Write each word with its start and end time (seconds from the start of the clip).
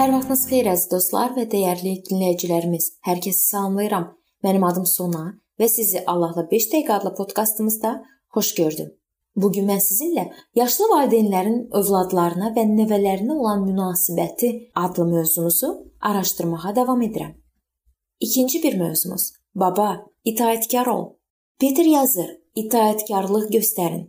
Hər 0.00 0.14
vaxtınız 0.14 0.42
xeyir 0.48 0.68
əziz 0.70 0.88
dostlar 0.88 1.34
və 1.36 1.42
dəyərli 1.52 1.90
dinləyicilərimiz. 2.06 2.84
Hər 3.04 3.18
kəsi 3.20 3.42
salamlayıram. 3.50 4.06
Mənim 4.46 4.62
adım 4.64 4.86
Sona 4.88 5.26
və 5.60 5.66
sizi 5.68 6.00
Allahla 6.12 6.46
5 6.52 6.68
dəqiqə 6.72 6.94
adlı 6.94 7.12
podkastımızda 7.18 7.90
xoş 8.32 8.54
gördüm. 8.60 8.86
Bu 9.36 9.50
gün 9.52 9.68
mən 9.68 9.82
sizinlə 9.84 10.24
yaşlı 10.56 10.88
valideynlərin 10.94 11.58
övladlarına 11.82 12.48
və 12.56 12.64
nəvələrinə 12.70 13.36
olan 13.42 13.66
münasibəti 13.66 14.50
adlı 14.84 15.06
mövzumuzu 15.10 15.70
araşdırmağa 16.00 16.74
davam 16.80 17.04
edirəm. 17.10 17.36
İkinci 18.20 18.62
bir 18.62 18.80
mövzumuz: 18.80 19.32
Baba, 19.54 19.90
itaətkar 20.24 20.88
ol. 20.96 21.06
Peter 21.60 21.84
yazır: 21.84 22.32
İtaətkarlıq 22.56 23.52
göstərin. 23.52 24.08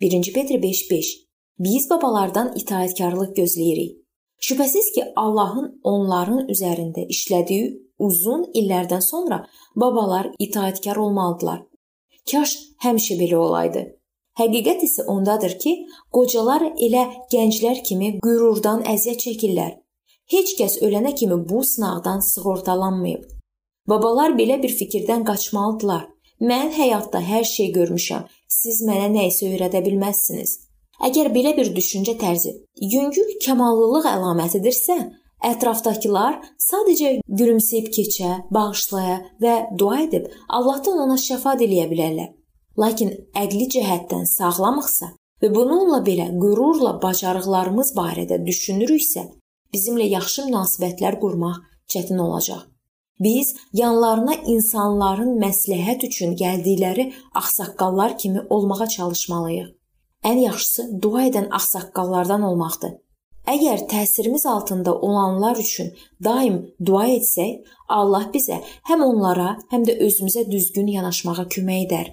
1 0.00 0.32
Petr 0.34 0.54
5:5 0.68 1.16
Biz 1.58 1.90
babalardan 1.90 2.56
itaətkarlıq 2.56 3.36
gözləyirik. 3.38 4.01
Şübhəsiz 4.46 4.92
ki, 4.94 5.02
Allahın 5.16 5.80
onların 5.84 6.48
üzərində 6.52 7.04
işlədiyi 7.14 7.66
uzun 7.98 8.48
illərdən 8.58 9.02
sonra 9.06 9.44
babalar 9.76 10.32
itaətkar 10.46 10.98
olmalıdılar. 10.98 11.60
Kaş 12.30 12.54
həmişə 12.84 13.18
belə 13.20 13.36
olaydı. 13.38 13.82
Həqiqət 14.40 14.82
isə 14.88 15.04
ondadır 15.14 15.54
ki, 15.62 15.72
qocalar 16.16 16.64
elə 16.86 17.04
gənclər 17.34 17.82
kimi 17.86 18.08
qürurdan 18.24 18.82
əziyyət 18.94 19.24
çəkirlər. 19.26 19.72
Heç 20.34 20.56
kəs 20.58 20.78
ölənə 20.86 21.14
kimi 21.14 21.38
bu 21.48 21.62
sınaqdan 21.72 22.24
sığortalanmayıb. 22.32 23.24
Babalar 23.88 24.34
belə 24.40 24.58
bir 24.62 24.74
fikirdən 24.80 25.22
qaçmalıdılar. 25.28 26.08
Mən 26.50 26.72
həyatda 26.74 27.20
hər 27.22 27.44
şey 27.46 27.70
görmüşəm. 27.78 28.26
Siz 28.48 28.82
mənə 28.88 29.08
nə 29.14 29.28
isə 29.30 29.46
öyrədə 29.52 29.84
bilməzsiniz. 29.86 30.58
Əgər 31.02 31.32
belə 31.34 31.56
bir 31.56 31.72
düşüncə 31.74 32.14
tərzi 32.20 32.52
yüngül 32.92 33.32
kamallılıq 33.42 34.06
əlamətidirsə, 34.06 34.96
ətrafdakılar 35.48 36.36
sadəcə 36.62 37.16
gülümsəyib 37.26 37.88
keçə, 37.96 38.36
bağışlaya 38.54 39.16
və 39.42 39.54
dua 39.78 40.04
edib 40.04 40.28
Allahdan 40.48 41.02
ona 41.06 41.18
şəfa 41.18 41.56
diləyə 41.58 41.88
bilərlər. 41.90 42.30
Lakin 42.78 43.10
əqli 43.34 43.66
cəhətdən 43.74 44.28
sağlamıqsa 44.30 45.10
və 45.42 45.50
bununla 45.56 46.00
belə 46.06 46.28
qürurla 46.38 46.94
bacarıqlarımız 47.02 47.92
barədə 47.98 48.38
düşünürüksə, 48.46 49.26
bizimlə 49.74 50.06
yaxşı 50.14 50.46
münasibətlər 50.46 51.18
qurmaq 51.20 51.58
çətin 51.90 52.22
olacaq. 52.22 52.62
Biz 53.22 53.54
yanlarına 53.74 54.38
insanların 54.54 55.36
məsləhət 55.42 56.06
üçün 56.08 56.38
gəldikləri 56.38 57.10
ağsaqqallar 57.34 58.18
kimi 58.18 58.40
olmağa 58.48 58.86
çalışmalıyıq. 58.86 59.81
Ən 60.22 60.38
yaxşısı 60.38 60.82
dua 61.02 61.24
edən 61.28 61.48
ağsaqqallardan 61.58 62.42
olmaqdır. 62.46 62.92
Əgər 63.52 63.80
təsirimiz 63.90 64.44
altında 64.46 64.94
olanlar 64.94 65.56
üçün 65.58 65.88
daim 66.24 66.58
dua 66.86 67.06
etsək, 67.10 67.64
Allah 67.88 68.28
bizə 68.34 68.60
həm 68.90 69.02
onlara, 69.02 69.56
həm 69.72 69.86
də 69.88 69.96
özümüzə 70.06 70.44
düzgün 70.50 70.92
yanaşmağa 70.96 71.48
kömək 71.54 71.86
edər. 71.86 72.12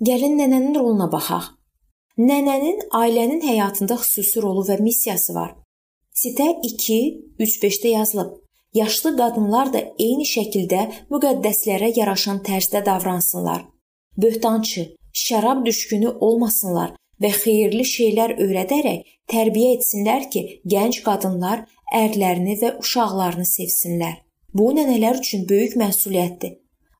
Gəlin 0.00 0.38
nənənin 0.40 0.78
roluna 0.78 1.10
baxaq. 1.12 1.50
Nənənin 2.18 2.80
ailənin 3.00 3.44
həyatında 3.44 3.98
xüsusi 4.00 4.40
rolu 4.42 4.64
və 4.70 4.78
missiyası 4.80 5.34
var. 5.34 5.52
Sitə 6.22 6.48
2-3-5-də 6.70 7.92
yazılıb. 7.98 8.32
Yaşlı 8.74 9.16
qadınlar 9.16 9.72
da 9.72 9.84
eyni 10.00 10.24
şəkildə 10.24 10.86
müqəddəslərə 11.12 11.92
yaraşan 11.98 12.40
tərzdə 12.48 12.84
davransınlar. 12.86 13.66
Böhtançı, 14.16 14.88
şərab 15.12 15.64
düşkünü 15.66 16.08
olmasınlar 16.08 16.96
və 17.22 17.30
xeyirli 17.42 17.84
şeylər 17.86 18.36
öyrədərək 18.42 19.06
tərbiyə 19.32 19.76
etsinlər 19.76 20.28
ki, 20.32 20.42
gənc 20.66 21.02
qadınlar 21.06 21.64
ərlərini 21.94 22.58
və 22.62 22.74
uşaqlarını 22.82 23.46
sevsinlər. 23.48 24.18
Bu 24.54 24.72
nənələr 24.76 25.20
üçün 25.22 25.46
böyük 25.48 25.76
məsuliyyətdir. 25.80 26.58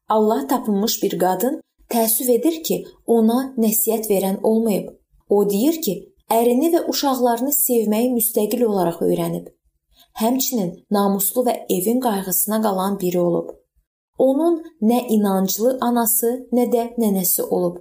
Allah 0.08 0.46
tapınmış 0.48 1.02
bir 1.02 1.18
qadın 1.18 1.60
təəssüf 1.92 2.28
edir 2.36 2.62
ki, 2.66 2.84
ona 3.06 3.54
nəsihət 3.58 4.08
verən 4.10 4.38
olmayıb. 4.42 4.88
O 5.28 5.44
deyir 5.50 5.80
ki, 5.84 5.94
ərini 6.30 6.72
və 6.74 6.84
uşaqlarını 6.92 7.52
sevməyi 7.56 8.12
müstəqil 8.16 8.64
olaraq 8.68 9.02
öyrənib. 9.08 9.50
Həmçinin 10.20 10.72
namuslu 10.90 11.44
və 11.48 11.54
evin 11.76 12.00
qayğısına 12.04 12.62
qalan 12.66 12.98
biri 13.00 13.20
olub. 13.20 13.52
Onun 14.18 14.60
nə 14.82 15.00
inanclı 15.16 15.78
anası, 15.80 16.32
nə 16.52 16.68
də 16.72 16.84
nənəsi 17.00 17.42
olub. 17.42 17.80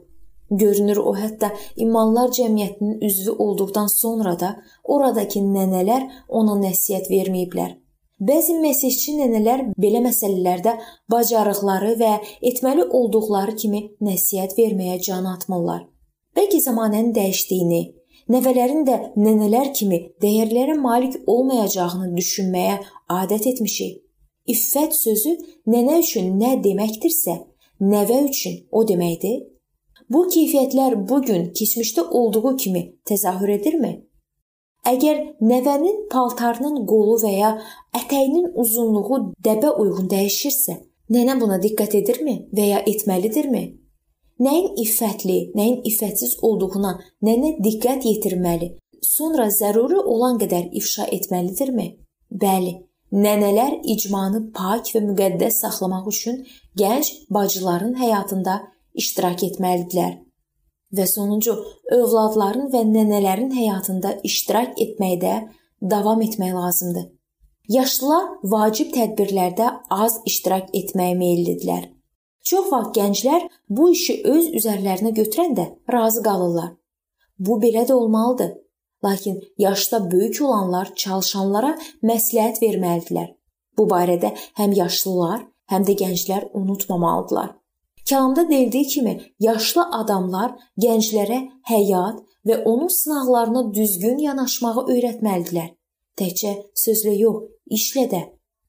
Görünür 0.51 0.97
o 0.97 1.13
hətta 1.15 1.51
imanlar 1.75 2.31
cəmiyyətinin 2.35 2.99
üzvü 3.07 3.31
olduqdan 3.31 3.87
sonra 3.87 4.39
da 4.39 4.49
oradakı 4.83 5.39
nənələr 5.39 6.09
ona 6.27 6.57
nəsihət 6.65 7.07
verməyiblər. 7.11 7.77
Bəzi 8.21 8.57
məsihçi 8.61 9.15
nənələr 9.17 9.63
belə 9.81 10.01
məsələlərdə 10.05 10.75
bacarıqları 11.09 11.93
və 12.01 12.11
etməli 12.51 12.83
olduqları 12.99 13.55
kimi 13.63 13.81
nəsihət 14.03 14.57
verməyə 14.59 14.99
can 15.07 15.25
atmırlar. 15.25 15.87
Bəlkə 16.35 16.59
zamanənin 16.67 17.15
dəyişdiyini, 17.15 17.81
nəvələrin 18.35 18.85
də 18.87 18.97
nənələr 19.15 19.71
kimi 19.73 20.01
dəyərlərə 20.21 20.75
malik 20.79 21.15
olmayacağını 21.27 22.11
düşünməyə 22.17 22.75
adət 23.21 23.47
etmişik. 23.53 23.97
İffət 24.51 24.99
sözü 24.99 25.37
nənə 25.71 26.01
üçün 26.03 26.35
nə 26.43 26.57
deməkdirsə, 26.63 27.39
nəvə 27.81 28.19
üçün 28.27 28.61
o 28.71 28.83
deməkdir. 28.87 29.50
Bu 30.11 30.21
keyfiyyətlər 30.27 30.95
bu 31.09 31.21
gün 31.27 31.43
keçmişdə 31.57 32.01
olduğu 32.19 32.55
kimi 32.57 32.81
təzahür 33.09 33.49
edirmi? 33.57 33.91
Əgər 34.91 35.19
nəvənin 35.51 36.07
paltarının 36.11 36.81
qolu 36.89 37.19
və 37.21 37.31
ya 37.31 37.51
ətəyinin 37.99 38.49
uzunluğu 38.63 39.19
dəbə 39.47 39.69
uyğun 39.83 40.09
dəyişirsə, 40.13 40.75
nənə 41.15 41.37
buna 41.41 41.59
diqqət 41.65 41.95
edirmi 42.01 42.35
və 42.57 42.65
ya 42.71 42.81
etməlidirmi? 42.91 43.63
Nəyin 44.41 44.81
iffətli, 44.83 45.37
nəyin 45.55 45.79
iffətsiz 45.89 46.39
olduğuna 46.49 46.95
nənə 47.27 47.53
diqqət 47.67 48.09
yetirməli, 48.09 48.71
sonra 49.05 49.47
zəruri 49.61 50.01
olan 50.15 50.41
qədər 50.41 50.71
ifşa 50.81 51.07
etməlidirmi? 51.19 51.87
Bəli, 52.43 52.73
nənələr 53.13 53.79
icmanı 53.95 54.43
pak 54.57 54.91
və 54.95 55.05
müqəddəs 55.07 55.61
saxlamaq 55.63 56.11
üçün 56.15 56.43
gənc 56.81 57.13
bacıların 57.29 57.95
həyatında 58.01 58.59
iştirak 58.97 59.43
etməlidirlər. 59.47 60.19
Və 60.91 61.05
sonuncu, 61.07 61.55
övladların 61.91 62.67
və 62.73 62.83
nənələrin 62.87 63.53
həyatında 63.55 64.17
iştirak 64.27 64.79
etməkdə 64.85 65.35
davam 65.81 66.21
etmək 66.21 66.53
lazımdır. 66.53 67.07
Yaşlılar 67.71 68.25
vacib 68.51 68.91
tədbirlərdə 68.95 69.67
az 69.89 70.19
iştirak 70.27 70.73
etməyə 70.75 71.15
meyllidirlər. 71.15 71.85
Çox 72.43 72.71
vaxt 72.71 72.95
gənclər 72.97 73.45
bu 73.69 73.91
işi 73.93 74.17
öz 74.27 74.49
üzərlərinə 74.59 75.13
götürəndə 75.15 75.67
razı 75.93 76.23
qalırlar. 76.25 76.73
Bu 77.39 77.59
belə 77.61 77.85
də 77.87 77.93
olmalıdır. 77.93 78.51
Lakin 79.05 79.39
yaşda 79.57 80.11
böyük 80.11 80.41
olanlar 80.41 80.91
çalışanlara 80.95 81.71
məsləhət 82.03 82.59
verməlidirlər. 82.61 83.31
Bu 83.77 83.87
barədə 83.89 84.33
həm 84.59 84.75
yaşlılar, 84.77 85.47
həm 85.71 85.87
də 85.87 85.95
gənclər 86.03 86.49
unutmamalıdırlar. 86.53 87.60
Kəlamda 88.09 88.49
deyildiyi 88.49 88.87
kimi, 88.87 89.13
yaşlı 89.39 89.85
adamlar 90.01 90.55
gənclərə 90.83 91.39
həyat 91.69 92.19
və 92.47 92.63
onun 92.63 92.87
sınaqlarına 92.87 93.63
düzgün 93.73 94.17
yanaşmağı 94.25 94.85
öyrətməlidirlər. 94.93 95.71
Təkcə 96.19 96.53
sözlə 96.83 97.15
yox, 97.19 97.43
işlə 97.77 98.05
də. 98.11 98.21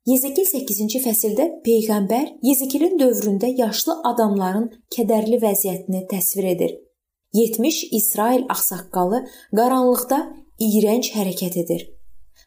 Yezekil 0.07 0.47
8-ci 0.47 0.99
fəsildə 1.05 1.49
peyğəmbər 1.67 2.33
Yezekilin 2.43 2.99
dövründə 2.99 3.53
yaşlı 3.59 4.01
adamların 4.11 4.71
kədərli 4.95 5.39
vəziyyətini 5.43 6.07
təsvir 6.11 6.49
edir. 6.55 6.73
70 7.33 7.85
İsrail 7.93 8.45
ağsaqqalı 8.51 9.23
qaranlıqda 9.57 10.19
iyrənc 10.61 11.13
hərəkət 11.17 11.59
edir. 11.63 11.87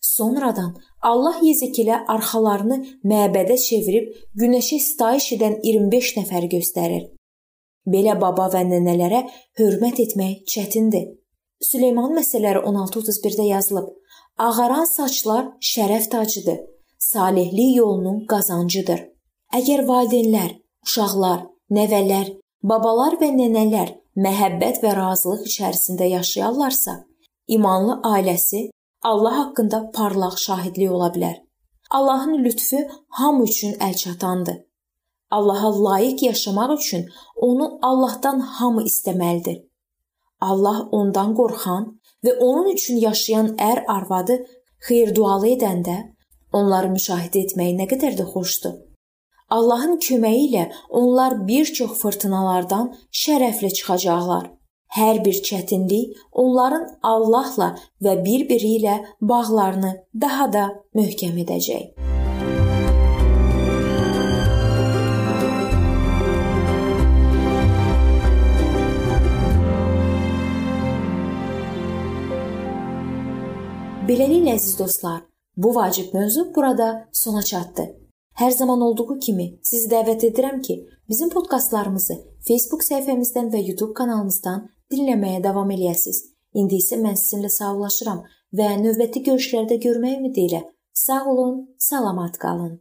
Sonradan 0.01 0.75
Allah 1.05 1.37
Yezekilə 1.45 1.99
arxalarını 2.09 2.77
məbədə 3.11 3.57
çevirib 3.61 4.07
günəşə 4.41 4.79
sitayiş 4.87 5.27
edən 5.35 5.59
25 5.63 6.13
nəfər 6.19 6.47
göstərir. 6.53 7.03
Belə 7.93 8.15
baba 8.21 8.47
və 8.53 8.63
nənələrə 8.65 9.21
hörmət 9.59 10.01
etmək 10.05 10.39
çətindir. 10.53 11.05
Süleyman 11.61 12.15
məsələləri 12.17 12.63
16:31-də 12.71 13.45
yazılıb. 13.51 13.91
Ağaran 14.47 14.85
saçlar 14.95 15.45
şərəf 15.71 16.09
tacıdır. 16.09 16.59
Salihlik 16.99 17.75
yolunun 17.77 18.25
qazancıdır. 18.31 19.05
Əgər 19.53 19.85
valideynlər, 19.89 20.51
uşaqlar, 20.85 21.45
nəvələr, 21.77 22.31
babalar 22.63 23.19
və 23.21 23.29
nənələr 23.39 23.93
məhəbbət 24.25 24.81
və 24.83 24.95
razılıq 24.97 25.45
içərisində 25.49 26.09
yaşayarlarsa, 26.17 26.93
imanlı 27.47 27.99
ailəsi 28.13 28.69
Allah 29.09 29.35
haqqında 29.39 29.79
parlaq 29.97 30.37
şahidlik 30.47 30.91
ola 30.91 31.09
bilər. 31.15 31.35
Allahın 31.97 32.43
lütfü 32.45 32.79
hamı 33.09 33.43
üçün 33.43 33.73
əlçatandır. 33.87 34.57
Allaha 35.31 35.69
layiq 35.83 36.25
yaşamaq 36.25 36.71
üçün 36.79 37.03
onu 37.35 37.67
Allahdan 37.81 38.39
hamı 38.39 38.83
istəməlidir. 38.89 39.59
Allah 40.41 40.79
ondan 40.91 41.35
qorxan 41.39 41.85
və 42.25 42.33
onun 42.47 42.71
üçün 42.73 42.97
yaşayan 43.07 43.47
ər 43.69 43.83
arvadı 43.97 44.39
xeyir-dualı 44.87 45.53
edəndə 45.53 45.97
onları 46.53 46.89
müşahidə 46.97 47.45
etmək 47.45 47.77
nə 47.81 47.89
qədər 47.93 48.17
də 48.19 48.25
xoşdur. 48.33 48.75
Allahın 49.49 49.99
köməyi 50.07 50.47
ilə 50.49 50.65
onlar 50.89 51.47
bir 51.47 51.65
çox 51.77 51.97
fırtınalardan 52.01 52.93
şərəfli 53.21 53.73
çıxacaqlar. 53.77 54.54
Hər 54.95 55.17
bir 55.25 55.41
çətinlik 55.43 56.15
onların 56.31 56.83
Allahla 57.03 57.73
və 58.05 58.13
bir-biri 58.23 58.69
ilə 58.77 58.93
bağlarını 59.19 59.89
daha 60.21 60.45
da 60.53 60.61
möhkəm 60.95 61.35
edəcək. 61.43 61.89
Beləliklə 74.05 74.53
əziz 74.55 74.77
dostlar, 74.79 75.25
bu 75.57 75.73
vacib 75.75 76.13
mövzu 76.15 76.45
burada 76.55 77.09
sona 77.11 77.43
çatdı. 77.43 77.89
Hər 78.39 78.51
zaman 78.51 78.81
olduğu 78.81 79.19
kimi 79.19 79.49
sizi 79.63 79.91
dəvət 79.91 80.23
edirəm 80.29 80.61
ki, 80.61 80.79
bizim 81.09 81.29
podkastlarımızı 81.35 82.17
Facebook 82.47 82.83
səhifəmizdən 82.87 83.51
və 83.51 83.59
YouTube 83.67 83.93
kanalımızdan 83.93 84.69
dinləməyə 84.93 85.41
davam 85.43 85.71
eləyəsiniz. 85.75 86.21
İndi 86.55 86.79
isə 86.81 86.99
mən 87.01 87.17
sizinlə 87.19 87.51
sağollaşıram 87.51 88.23
və 88.57 88.69
növbəti 88.83 89.25
görüşlərdə 89.27 89.79
görmək 89.85 90.19
ümidi 90.19 90.47
ilə 90.49 90.61
sağ 91.05 91.25
olun, 91.31 91.55
salamat 91.79 92.37
qalın. 92.43 92.73